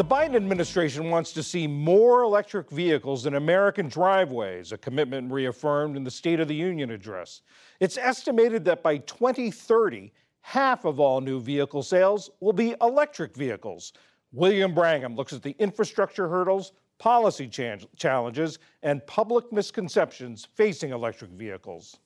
The 0.00 0.06
Biden 0.06 0.34
administration 0.34 1.10
wants 1.10 1.30
to 1.34 1.42
see 1.42 1.66
more 1.66 2.22
electric 2.22 2.70
vehicles 2.70 3.26
in 3.26 3.34
American 3.34 3.86
driveways, 3.86 4.72
a 4.72 4.78
commitment 4.78 5.30
reaffirmed 5.30 5.94
in 5.94 6.04
the 6.04 6.10
State 6.10 6.40
of 6.40 6.48
the 6.48 6.54
Union 6.54 6.90
address. 6.90 7.42
It's 7.80 7.98
estimated 7.98 8.64
that 8.64 8.82
by 8.82 8.96
2030, 8.96 10.10
half 10.40 10.86
of 10.86 11.00
all 11.00 11.20
new 11.20 11.38
vehicle 11.38 11.82
sales 11.82 12.30
will 12.40 12.54
be 12.54 12.74
electric 12.80 13.36
vehicles. 13.36 13.92
William 14.32 14.72
Brangham 14.72 15.16
looks 15.16 15.34
at 15.34 15.42
the 15.42 15.54
infrastructure 15.58 16.28
hurdles, 16.28 16.72
policy 16.96 17.46
challenges, 17.94 18.58
and 18.82 19.06
public 19.06 19.52
misconceptions 19.52 20.48
facing 20.54 20.92
electric 20.92 21.30
vehicles. 21.32 21.98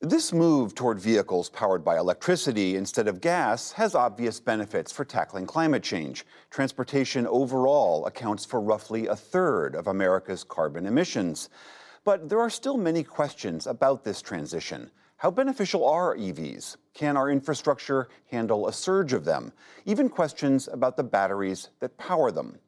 This 0.00 0.32
move 0.32 0.76
toward 0.76 1.00
vehicles 1.00 1.50
powered 1.50 1.82
by 1.82 1.98
electricity 1.98 2.76
instead 2.76 3.08
of 3.08 3.20
gas 3.20 3.72
has 3.72 3.96
obvious 3.96 4.38
benefits 4.38 4.92
for 4.92 5.04
tackling 5.04 5.44
climate 5.44 5.82
change. 5.82 6.24
Transportation 6.50 7.26
overall 7.26 8.06
accounts 8.06 8.44
for 8.44 8.60
roughly 8.60 9.08
a 9.08 9.16
third 9.16 9.74
of 9.74 9.88
America's 9.88 10.44
carbon 10.44 10.86
emissions. 10.86 11.48
But 12.04 12.28
there 12.28 12.38
are 12.38 12.48
still 12.48 12.76
many 12.76 13.02
questions 13.02 13.66
about 13.66 14.04
this 14.04 14.22
transition. 14.22 14.92
How 15.16 15.32
beneficial 15.32 15.84
are 15.84 16.16
EVs? 16.16 16.76
Can 16.94 17.16
our 17.16 17.28
infrastructure 17.28 18.06
handle 18.30 18.68
a 18.68 18.72
surge 18.72 19.12
of 19.12 19.24
them? 19.24 19.52
Even 19.84 20.08
questions 20.08 20.68
about 20.68 20.96
the 20.96 21.02
batteries 21.02 21.70
that 21.80 21.98
power 21.98 22.30
them. 22.30 22.60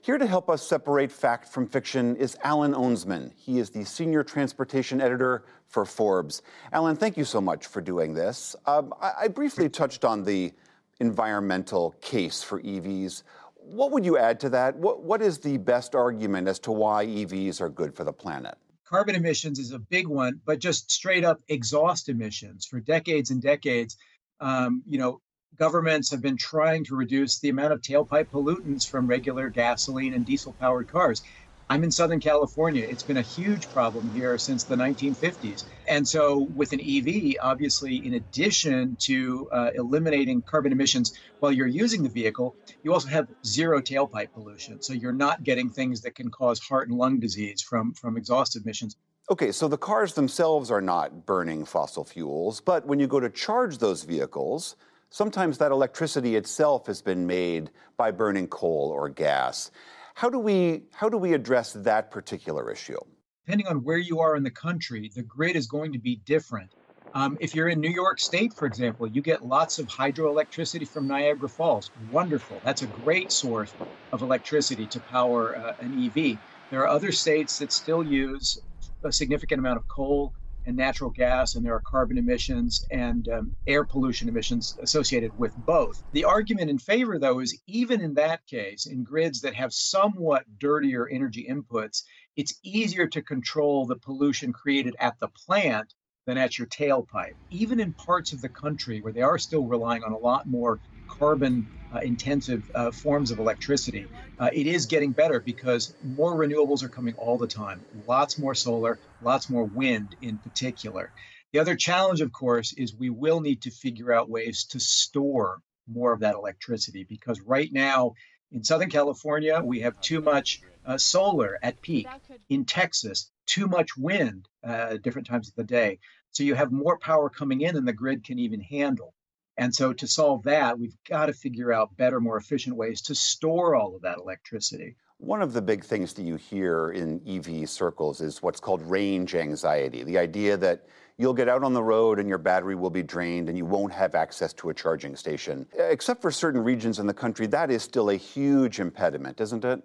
Here 0.00 0.16
to 0.16 0.26
help 0.26 0.48
us 0.48 0.66
separate 0.66 1.10
fact 1.10 1.48
from 1.48 1.66
fiction 1.66 2.14
is 2.16 2.36
Alan 2.44 2.72
Ohnsman. 2.72 3.32
He 3.36 3.58
is 3.58 3.70
the 3.70 3.84
senior 3.84 4.22
transportation 4.22 5.00
editor 5.00 5.44
for 5.66 5.84
Forbes. 5.84 6.42
Alan, 6.72 6.96
thank 6.96 7.16
you 7.16 7.24
so 7.24 7.40
much 7.40 7.66
for 7.66 7.80
doing 7.80 8.14
this. 8.14 8.54
Um, 8.66 8.94
I, 9.02 9.12
I 9.22 9.28
briefly 9.28 9.68
touched 9.68 10.04
on 10.04 10.22
the 10.22 10.52
environmental 11.00 11.94
case 12.00 12.42
for 12.42 12.60
EVs. 12.62 13.24
What 13.56 13.90
would 13.90 14.04
you 14.04 14.16
add 14.16 14.40
to 14.40 14.50
that? 14.50 14.76
What, 14.76 15.02
what 15.02 15.20
is 15.20 15.38
the 15.38 15.58
best 15.58 15.94
argument 15.94 16.48
as 16.48 16.58
to 16.60 16.72
why 16.72 17.04
EVs 17.04 17.60
are 17.60 17.68
good 17.68 17.94
for 17.94 18.04
the 18.04 18.12
planet? 18.12 18.56
Carbon 18.88 19.16
emissions 19.16 19.58
is 19.58 19.72
a 19.72 19.78
big 19.78 20.06
one, 20.06 20.40
but 20.46 20.60
just 20.60 20.90
straight 20.90 21.24
up 21.24 21.40
exhaust 21.48 22.08
emissions 22.08 22.64
for 22.64 22.80
decades 22.80 23.30
and 23.30 23.42
decades. 23.42 23.96
Um, 24.40 24.82
you 24.86 24.98
know, 24.98 25.20
governments 25.58 26.10
have 26.10 26.22
been 26.22 26.36
trying 26.36 26.84
to 26.84 26.96
reduce 26.96 27.40
the 27.40 27.48
amount 27.48 27.72
of 27.72 27.82
tailpipe 27.82 28.26
pollutants 28.26 28.88
from 28.88 29.06
regular 29.06 29.48
gasoline 29.48 30.14
and 30.14 30.24
diesel 30.24 30.52
powered 30.52 30.88
cars. 30.88 31.22
I'm 31.70 31.84
in 31.84 31.90
Southern 31.90 32.20
California. 32.20 32.86
It's 32.88 33.02
been 33.02 33.18
a 33.18 33.22
huge 33.22 33.68
problem 33.70 34.10
here 34.14 34.38
since 34.38 34.64
the 34.64 34.76
1950s. 34.76 35.64
And 35.86 36.08
so, 36.08 36.48
with 36.54 36.72
an 36.72 36.80
EV, 36.80 37.34
obviously, 37.42 37.96
in 37.96 38.14
addition 38.14 38.96
to 39.00 39.50
uh, 39.52 39.70
eliminating 39.74 40.40
carbon 40.40 40.72
emissions 40.72 41.12
while 41.40 41.52
you're 41.52 41.66
using 41.66 42.02
the 42.02 42.08
vehicle, 42.08 42.56
you 42.82 42.94
also 42.94 43.08
have 43.08 43.28
zero 43.44 43.82
tailpipe 43.82 44.32
pollution. 44.32 44.80
So, 44.80 44.94
you're 44.94 45.12
not 45.12 45.42
getting 45.42 45.68
things 45.68 46.00
that 46.02 46.14
can 46.14 46.30
cause 46.30 46.58
heart 46.58 46.88
and 46.88 46.96
lung 46.96 47.20
disease 47.20 47.60
from, 47.60 47.92
from 47.92 48.16
exhaust 48.16 48.56
emissions. 48.56 48.96
Okay, 49.30 49.52
so 49.52 49.68
the 49.68 49.76
cars 49.76 50.14
themselves 50.14 50.70
are 50.70 50.80
not 50.80 51.26
burning 51.26 51.66
fossil 51.66 52.02
fuels, 52.02 52.62
but 52.62 52.86
when 52.86 52.98
you 52.98 53.06
go 53.06 53.20
to 53.20 53.28
charge 53.28 53.76
those 53.76 54.04
vehicles, 54.04 54.74
Sometimes 55.10 55.56
that 55.58 55.72
electricity 55.72 56.36
itself 56.36 56.86
has 56.86 57.00
been 57.00 57.26
made 57.26 57.70
by 57.96 58.10
burning 58.10 58.46
coal 58.46 58.90
or 58.94 59.08
gas. 59.08 59.70
How 60.14 60.28
do 60.28 60.38
we 60.38 60.82
how 60.92 61.08
do 61.08 61.16
we 61.16 61.32
address 61.32 61.72
that 61.72 62.10
particular 62.10 62.70
issue? 62.70 62.98
Depending 63.46 63.68
on 63.68 63.82
where 63.84 63.96
you 63.96 64.20
are 64.20 64.36
in 64.36 64.42
the 64.42 64.50
country, 64.50 65.10
the 65.14 65.22
grid 65.22 65.56
is 65.56 65.66
going 65.66 65.92
to 65.92 65.98
be 65.98 66.16
different. 66.26 66.74
Um, 67.14 67.38
if 67.40 67.54
you're 67.54 67.68
in 67.68 67.80
New 67.80 67.90
York 67.90 68.20
State, 68.20 68.52
for 68.52 68.66
example, 68.66 69.06
you 69.06 69.22
get 69.22 69.46
lots 69.46 69.78
of 69.78 69.86
hydroelectricity 69.86 70.86
from 70.86 71.08
Niagara 71.08 71.48
Falls. 71.48 71.90
Wonderful. 72.12 72.60
That's 72.62 72.82
a 72.82 72.86
great 72.86 73.32
source 73.32 73.72
of 74.12 74.20
electricity 74.20 74.86
to 74.88 75.00
power 75.00 75.56
uh, 75.56 75.74
an 75.80 76.04
EV. 76.04 76.38
There 76.70 76.82
are 76.82 76.88
other 76.88 77.12
states 77.12 77.58
that 77.60 77.72
still 77.72 78.04
use 78.04 78.60
a 79.02 79.10
significant 79.10 79.60
amount 79.60 79.78
of 79.78 79.88
coal 79.88 80.34
and 80.68 80.76
natural 80.76 81.08
gas, 81.08 81.54
and 81.54 81.64
there 81.64 81.74
are 81.74 81.80
carbon 81.80 82.18
emissions 82.18 82.84
and 82.90 83.26
um, 83.30 83.56
air 83.66 83.84
pollution 83.84 84.28
emissions 84.28 84.76
associated 84.82 85.32
with 85.34 85.56
both. 85.56 86.02
The 86.12 86.24
argument 86.24 86.68
in 86.68 86.78
favor, 86.78 87.18
though, 87.18 87.38
is 87.40 87.58
even 87.66 88.02
in 88.02 88.14
that 88.14 88.46
case, 88.46 88.84
in 88.84 89.02
grids 89.02 89.40
that 89.40 89.54
have 89.54 89.72
somewhat 89.72 90.44
dirtier 90.58 91.08
energy 91.08 91.46
inputs, 91.50 92.02
it's 92.36 92.60
easier 92.62 93.06
to 93.08 93.22
control 93.22 93.86
the 93.86 93.96
pollution 93.96 94.52
created 94.52 94.94
at 95.00 95.18
the 95.18 95.28
plant 95.28 95.94
than 96.26 96.36
at 96.36 96.58
your 96.58 96.66
tailpipe. 96.66 97.36
Even 97.48 97.80
in 97.80 97.94
parts 97.94 98.34
of 98.34 98.42
the 98.42 98.50
country 98.50 99.00
where 99.00 99.14
they 99.14 99.22
are 99.22 99.38
still 99.38 99.66
relying 99.66 100.04
on 100.04 100.12
a 100.12 100.18
lot 100.18 100.46
more 100.46 100.80
carbon 101.08 101.68
uh, 101.94 102.00
intensive 102.02 102.62
uh, 102.74 102.90
forms 102.90 103.30
of 103.30 103.38
electricity, 103.38 104.10
uh, 104.38 104.50
it 104.52 104.66
is 104.66 104.86
getting 104.86 105.12
better 105.12 105.40
because 105.40 105.94
more 106.02 106.34
renewables 106.34 106.82
are 106.82 106.88
coming 106.88 107.14
all 107.16 107.38
the 107.38 107.46
time. 107.46 107.84
Lots 107.92 108.38
more 108.38 108.54
solar, 108.54 109.00
lots 109.20 109.50
more 109.50 109.64
wind 109.64 110.14
in 110.20 110.38
particular. 110.38 111.12
The 111.52 111.58
other 111.60 111.76
challenge, 111.76 112.20
of 112.20 112.30
course, 112.30 112.72
is 112.74 112.94
we 112.94 113.10
will 113.10 113.40
need 113.40 113.62
to 113.62 113.70
figure 113.70 114.12
out 114.12 114.28
ways 114.28 114.64
to 114.66 114.78
store 114.78 115.60
more 115.86 116.12
of 116.12 116.20
that 116.20 116.34
electricity 116.34 117.04
because 117.04 117.40
right 117.40 117.72
now 117.72 118.12
in 118.52 118.64
Southern 118.64 118.90
California, 118.90 119.60
we 119.62 119.80
have 119.80 119.98
too 120.00 120.20
much 120.20 120.62
uh, 120.84 120.98
solar 120.98 121.58
at 121.62 121.80
peak. 121.82 122.06
In 122.48 122.64
Texas, 122.64 123.30
too 123.46 123.66
much 123.66 123.96
wind 123.96 124.48
uh, 124.64 124.88
at 124.92 125.02
different 125.02 125.26
times 125.26 125.48
of 125.48 125.54
the 125.54 125.64
day. 125.64 125.98
So 126.30 126.44
you 126.44 126.54
have 126.54 126.72
more 126.72 126.98
power 126.98 127.28
coming 127.28 127.60
in 127.62 127.74
than 127.74 127.84
the 127.84 127.92
grid 127.92 128.24
can 128.24 128.38
even 128.38 128.60
handle. 128.60 129.14
And 129.58 129.74
so 129.74 129.92
to 129.92 130.06
solve 130.06 130.44
that, 130.44 130.78
we've 130.78 130.96
got 131.08 131.26
to 131.26 131.32
figure 131.32 131.72
out 131.72 131.96
better, 131.96 132.20
more 132.20 132.36
efficient 132.36 132.76
ways 132.76 133.02
to 133.02 133.14
store 133.14 133.74
all 133.74 133.96
of 133.96 134.02
that 134.02 134.18
electricity. 134.18 134.94
One 135.18 135.42
of 135.42 135.52
the 135.52 135.60
big 135.60 135.84
things 135.84 136.12
that 136.14 136.22
you 136.22 136.36
hear 136.36 136.92
in 136.92 137.20
EV 137.26 137.68
circles 137.68 138.20
is 138.20 138.40
what's 138.40 138.60
called 138.60 138.80
range 138.82 139.34
anxiety 139.34 140.04
the 140.04 140.16
idea 140.16 140.56
that 140.58 140.86
you'll 141.16 141.34
get 141.34 141.48
out 141.48 141.64
on 141.64 141.72
the 141.72 141.82
road 141.82 142.20
and 142.20 142.28
your 142.28 142.38
battery 142.38 142.76
will 142.76 142.88
be 142.88 143.02
drained 143.02 143.48
and 143.48 143.58
you 143.58 143.64
won't 143.64 143.92
have 143.92 144.14
access 144.14 144.52
to 144.52 144.70
a 144.70 144.74
charging 144.74 145.16
station. 145.16 145.66
Except 145.76 146.22
for 146.22 146.30
certain 146.30 146.62
regions 146.62 147.00
in 147.00 147.08
the 147.08 147.14
country, 147.14 147.48
that 147.48 147.68
is 147.68 147.82
still 147.82 148.10
a 148.10 148.16
huge 148.16 148.78
impediment, 148.78 149.40
isn't 149.40 149.64
it? 149.64 149.82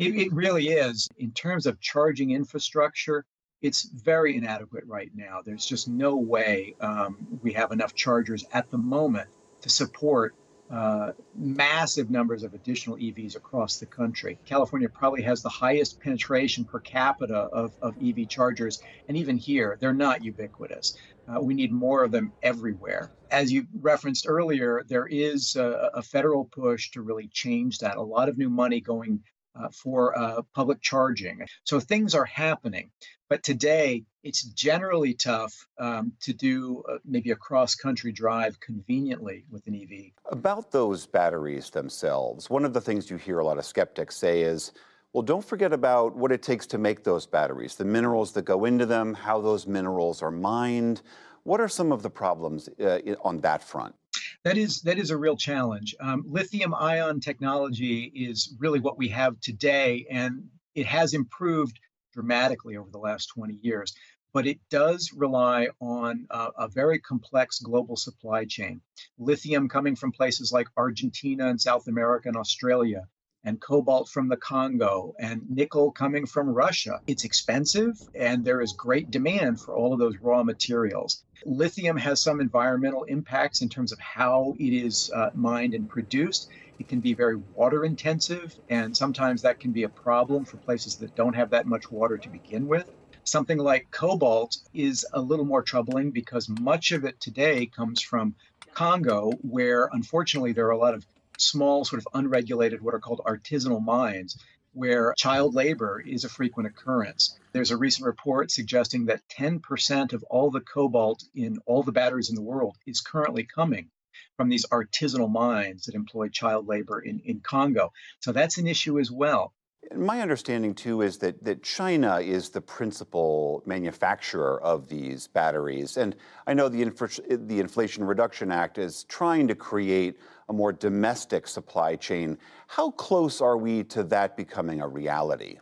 It, 0.00 0.16
it 0.16 0.32
really 0.32 0.68
is. 0.68 1.08
In 1.18 1.30
terms 1.30 1.66
of 1.66 1.80
charging 1.80 2.32
infrastructure, 2.32 3.24
it's 3.62 3.84
very 3.84 4.36
inadequate 4.36 4.84
right 4.86 5.10
now. 5.14 5.40
There's 5.44 5.64
just 5.64 5.88
no 5.88 6.16
way 6.16 6.74
um, 6.80 7.38
we 7.42 7.52
have 7.52 7.72
enough 7.72 7.94
chargers 7.94 8.44
at 8.52 8.70
the 8.70 8.78
moment 8.78 9.28
to 9.62 9.70
support 9.70 10.34
uh, 10.70 11.12
massive 11.34 12.10
numbers 12.10 12.42
of 12.42 12.54
additional 12.54 12.96
EVs 12.96 13.36
across 13.36 13.76
the 13.76 13.86
country. 13.86 14.38
California 14.46 14.88
probably 14.88 15.22
has 15.22 15.42
the 15.42 15.48
highest 15.48 16.00
penetration 16.00 16.64
per 16.64 16.80
capita 16.80 17.36
of, 17.36 17.72
of 17.82 17.94
EV 18.02 18.26
chargers, 18.26 18.80
and 19.06 19.16
even 19.16 19.36
here, 19.36 19.76
they're 19.80 19.92
not 19.92 20.24
ubiquitous. 20.24 20.96
Uh, 21.28 21.40
we 21.40 21.54
need 21.54 21.72
more 21.72 22.02
of 22.02 22.10
them 22.10 22.32
everywhere. 22.42 23.12
As 23.30 23.52
you 23.52 23.66
referenced 23.80 24.24
earlier, 24.26 24.82
there 24.88 25.06
is 25.06 25.56
a, 25.56 25.90
a 25.94 26.02
federal 26.02 26.46
push 26.46 26.90
to 26.92 27.02
really 27.02 27.28
change 27.28 27.78
that. 27.78 27.96
A 27.98 28.02
lot 28.02 28.28
of 28.30 28.38
new 28.38 28.50
money 28.50 28.80
going 28.80 29.20
uh, 29.54 29.68
for 29.70 30.18
uh, 30.18 30.42
public 30.54 30.80
charging. 30.80 31.46
So 31.64 31.80
things 31.80 32.14
are 32.14 32.24
happening. 32.24 32.90
But 33.28 33.42
today, 33.42 34.04
it's 34.22 34.42
generally 34.42 35.14
tough 35.14 35.66
um, 35.78 36.12
to 36.20 36.32
do 36.32 36.82
uh, 36.88 36.98
maybe 37.04 37.30
a 37.30 37.36
cross 37.36 37.74
country 37.74 38.12
drive 38.12 38.60
conveniently 38.60 39.44
with 39.50 39.66
an 39.66 39.74
EV. 39.74 40.12
About 40.30 40.70
those 40.70 41.06
batteries 41.06 41.70
themselves, 41.70 42.50
one 42.50 42.64
of 42.64 42.74
the 42.74 42.80
things 42.80 43.10
you 43.10 43.16
hear 43.16 43.38
a 43.38 43.44
lot 43.44 43.58
of 43.58 43.64
skeptics 43.64 44.16
say 44.16 44.42
is, 44.42 44.72
well, 45.12 45.22
don't 45.22 45.44
forget 45.44 45.72
about 45.72 46.16
what 46.16 46.32
it 46.32 46.42
takes 46.42 46.66
to 46.68 46.78
make 46.78 47.04
those 47.04 47.26
batteries, 47.26 47.74
the 47.74 47.84
minerals 47.84 48.32
that 48.32 48.44
go 48.44 48.64
into 48.64 48.86
them, 48.86 49.14
how 49.14 49.40
those 49.40 49.66
minerals 49.66 50.22
are 50.22 50.30
mined. 50.30 51.02
What 51.44 51.60
are 51.60 51.68
some 51.68 51.92
of 51.92 52.02
the 52.02 52.10
problems 52.10 52.68
uh, 52.80 53.00
on 53.22 53.40
that 53.40 53.62
front? 53.62 53.94
That 54.44 54.58
is 54.58 54.82
that 54.82 54.98
is 54.98 55.10
a 55.10 55.16
real 55.16 55.36
challenge. 55.36 55.94
Um, 56.00 56.24
lithium 56.26 56.74
ion 56.74 57.20
technology 57.20 58.04
is 58.14 58.54
really 58.58 58.80
what 58.80 58.98
we 58.98 59.08
have 59.08 59.40
today, 59.40 60.06
and 60.10 60.48
it 60.74 60.86
has 60.86 61.14
improved 61.14 61.78
dramatically 62.12 62.76
over 62.76 62.90
the 62.90 62.98
last 62.98 63.26
20 63.26 63.58
years. 63.62 63.94
But 64.34 64.46
it 64.46 64.58
does 64.70 65.12
rely 65.12 65.68
on 65.80 66.26
uh, 66.30 66.50
a 66.58 66.66
very 66.66 66.98
complex 66.98 67.60
global 67.60 67.96
supply 67.96 68.46
chain. 68.46 68.80
Lithium 69.18 69.68
coming 69.68 69.94
from 69.94 70.10
places 70.10 70.50
like 70.52 70.68
Argentina 70.76 71.48
and 71.48 71.60
South 71.60 71.86
America 71.86 72.28
and 72.28 72.36
Australia, 72.36 73.06
and 73.44 73.60
cobalt 73.60 74.08
from 74.08 74.28
the 74.28 74.36
Congo 74.36 75.14
and 75.18 75.42
nickel 75.48 75.90
coming 75.90 76.26
from 76.26 76.48
Russia. 76.48 77.00
It's 77.06 77.24
expensive 77.24 77.98
and 78.14 78.44
there 78.44 78.60
is 78.60 78.72
great 78.72 79.10
demand 79.10 79.60
for 79.60 79.74
all 79.74 79.92
of 79.92 79.98
those 79.98 80.16
raw 80.20 80.42
materials. 80.42 81.24
Lithium 81.44 81.96
has 81.96 82.22
some 82.22 82.40
environmental 82.40 83.04
impacts 83.04 83.62
in 83.62 83.68
terms 83.68 83.92
of 83.92 83.98
how 83.98 84.54
it 84.58 84.72
is 84.72 85.10
uh, 85.14 85.30
mined 85.34 85.74
and 85.74 85.88
produced. 85.88 86.48
It 86.78 86.88
can 86.88 87.00
be 87.00 87.14
very 87.14 87.36
water 87.54 87.84
intensive, 87.84 88.58
and 88.68 88.96
sometimes 88.96 89.42
that 89.42 89.60
can 89.60 89.72
be 89.72 89.82
a 89.82 89.88
problem 89.88 90.44
for 90.44 90.56
places 90.58 90.96
that 90.96 91.14
don't 91.14 91.34
have 91.34 91.50
that 91.50 91.66
much 91.66 91.90
water 91.90 92.16
to 92.18 92.28
begin 92.28 92.66
with. 92.66 92.90
Something 93.24 93.58
like 93.58 93.90
cobalt 93.90 94.56
is 94.74 95.06
a 95.12 95.20
little 95.20 95.44
more 95.44 95.62
troubling 95.62 96.10
because 96.10 96.48
much 96.48 96.92
of 96.92 97.04
it 97.04 97.20
today 97.20 97.66
comes 97.66 98.00
from 98.00 98.34
Congo, 98.74 99.32
where 99.42 99.88
unfortunately 99.92 100.52
there 100.52 100.66
are 100.66 100.72
a 100.72 100.78
lot 100.78 100.94
of 100.94 101.06
small, 101.42 101.84
sort 101.84 102.00
of 102.00 102.08
unregulated, 102.14 102.80
what 102.80 102.94
are 102.94 103.00
called 103.00 103.20
artisanal 103.26 103.82
mines, 103.82 104.36
where 104.72 105.14
child 105.16 105.54
labor 105.54 106.00
is 106.00 106.24
a 106.24 106.28
frequent 106.28 106.66
occurrence. 106.66 107.38
There's 107.52 107.70
a 107.70 107.76
recent 107.76 108.06
report 108.06 108.50
suggesting 108.50 109.06
that 109.06 109.26
10% 109.28 110.12
of 110.12 110.22
all 110.24 110.50
the 110.50 110.60
cobalt 110.60 111.22
in 111.34 111.58
all 111.66 111.82
the 111.82 111.92
batteries 111.92 112.30
in 112.30 112.36
the 112.36 112.42
world 112.42 112.76
is 112.86 113.00
currently 113.00 113.44
coming 113.44 113.90
from 114.36 114.48
these 114.48 114.66
artisanal 114.66 115.30
mines 115.30 115.84
that 115.84 115.94
employ 115.94 116.28
child 116.28 116.66
labor 116.66 117.00
in, 117.00 117.20
in 117.20 117.40
Congo. 117.40 117.92
So 118.20 118.32
that's 118.32 118.58
an 118.58 118.66
issue 118.66 118.98
as 118.98 119.10
well. 119.10 119.52
My 119.96 120.20
understanding 120.20 120.74
too 120.74 121.02
is 121.02 121.18
that, 121.18 121.42
that 121.44 121.62
China 121.62 122.18
is 122.18 122.50
the 122.50 122.60
principal 122.60 123.62
manufacturer 123.66 124.62
of 124.62 124.88
these 124.88 125.26
batteries. 125.26 125.96
And 125.96 126.16
I 126.46 126.54
know 126.54 126.68
the, 126.68 126.84
the 127.28 127.60
Inflation 127.60 128.04
Reduction 128.04 128.50
Act 128.50 128.78
is 128.78 129.04
trying 129.04 129.48
to 129.48 129.54
create 129.54 130.18
a 130.48 130.52
more 130.52 130.72
domestic 130.72 131.46
supply 131.46 131.96
chain. 131.96 132.38
How 132.66 132.90
close 132.92 133.40
are 133.40 133.56
we 133.56 133.84
to 133.84 134.02
that 134.04 134.36
becoming 134.36 134.80
a 134.80 134.88
reality? 134.88 135.58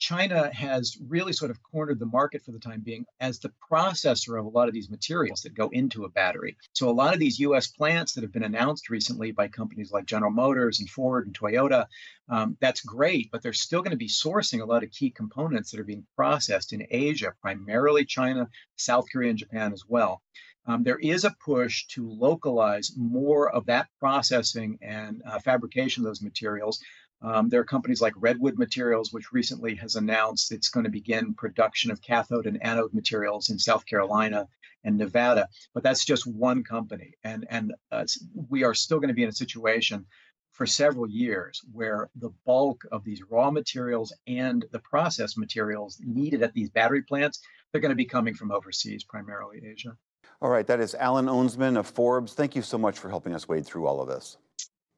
China 0.00 0.52
has 0.54 0.96
really 1.08 1.32
sort 1.32 1.50
of 1.50 1.62
cornered 1.62 1.98
the 1.98 2.06
market 2.06 2.42
for 2.42 2.52
the 2.52 2.58
time 2.58 2.80
being 2.80 3.04
as 3.20 3.38
the 3.38 3.52
processor 3.70 4.38
of 4.38 4.46
a 4.46 4.48
lot 4.48 4.66
of 4.66 4.74
these 4.74 4.90
materials 4.90 5.42
that 5.42 5.54
go 5.54 5.68
into 5.68 6.04
a 6.04 6.08
battery. 6.08 6.56
So, 6.72 6.88
a 6.88 6.90
lot 6.90 7.12
of 7.12 7.20
these 7.20 7.38
US 7.40 7.66
plants 7.68 8.14
that 8.14 8.22
have 8.22 8.32
been 8.32 8.42
announced 8.42 8.88
recently 8.88 9.30
by 9.30 9.48
companies 9.48 9.92
like 9.92 10.06
General 10.06 10.32
Motors 10.32 10.80
and 10.80 10.88
Ford 10.88 11.26
and 11.26 11.38
Toyota, 11.38 11.86
um, 12.30 12.56
that's 12.60 12.80
great, 12.80 13.30
but 13.30 13.42
they're 13.42 13.52
still 13.52 13.82
going 13.82 13.90
to 13.90 13.96
be 13.96 14.08
sourcing 14.08 14.62
a 14.62 14.64
lot 14.64 14.82
of 14.82 14.90
key 14.90 15.10
components 15.10 15.70
that 15.70 15.80
are 15.80 15.84
being 15.84 16.06
processed 16.16 16.72
in 16.72 16.86
Asia, 16.90 17.34
primarily 17.42 18.06
China, 18.06 18.48
South 18.76 19.04
Korea, 19.12 19.30
and 19.30 19.38
Japan 19.38 19.72
as 19.72 19.84
well. 19.86 20.22
Um, 20.66 20.82
there 20.82 20.98
is 20.98 21.24
a 21.24 21.34
push 21.44 21.86
to 21.88 22.08
localize 22.08 22.92
more 22.96 23.50
of 23.50 23.66
that 23.66 23.88
processing 23.98 24.78
and 24.82 25.22
uh, 25.26 25.38
fabrication 25.40 26.02
of 26.02 26.06
those 26.06 26.22
materials 26.22 26.80
um, 27.22 27.48
there 27.48 27.60
are 27.60 27.64
companies 27.64 28.00
like 28.00 28.14
Redwood 28.16 28.58
Materials, 28.58 29.12
which 29.12 29.32
recently 29.32 29.74
has 29.76 29.96
announced 29.96 30.52
it's 30.52 30.70
going 30.70 30.84
to 30.84 30.90
begin 30.90 31.34
production 31.34 31.90
of 31.90 32.02
cathode 32.02 32.46
and 32.46 32.62
anode 32.62 32.94
materials 32.94 33.50
in 33.50 33.58
South 33.58 33.84
Carolina 33.86 34.48
and 34.84 34.96
Nevada. 34.96 35.48
But 35.74 35.82
that's 35.82 36.04
just 36.04 36.26
one 36.26 36.64
company, 36.64 37.14
and 37.24 37.46
and 37.50 37.74
uh, 37.92 38.04
we 38.48 38.64
are 38.64 38.74
still 38.74 38.98
going 38.98 39.08
to 39.08 39.14
be 39.14 39.24
in 39.24 39.28
a 39.28 39.32
situation 39.32 40.06
for 40.52 40.66
several 40.66 41.08
years 41.08 41.60
where 41.72 42.10
the 42.16 42.30
bulk 42.44 42.82
of 42.92 43.04
these 43.04 43.22
raw 43.30 43.50
materials 43.50 44.12
and 44.26 44.64
the 44.72 44.80
process 44.80 45.36
materials 45.36 45.98
needed 46.04 46.42
at 46.42 46.52
these 46.52 46.68
battery 46.70 47.02
plants 47.02 47.40
they're 47.72 47.80
going 47.80 47.90
to 47.90 47.96
be 47.96 48.04
coming 48.04 48.34
from 48.34 48.50
overseas, 48.50 49.04
primarily 49.04 49.60
Asia. 49.64 49.96
All 50.42 50.50
right, 50.50 50.66
that 50.66 50.80
is 50.80 50.94
Alan 50.94 51.26
Ohnsman 51.26 51.78
of 51.78 51.86
Forbes. 51.86 52.34
Thank 52.34 52.56
you 52.56 52.62
so 52.62 52.78
much 52.78 52.98
for 52.98 53.10
helping 53.10 53.34
us 53.34 53.48
wade 53.48 53.66
through 53.66 53.86
all 53.86 54.00
of 54.00 54.08
this. 54.08 54.38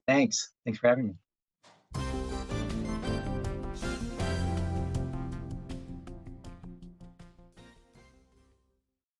Thanks. 0.07 0.53
Thanks 0.65 0.79
for 0.79 0.89
having 0.89 1.09
me. 1.09 1.15